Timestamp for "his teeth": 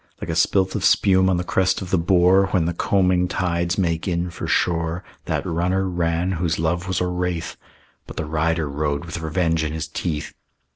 9.73-10.33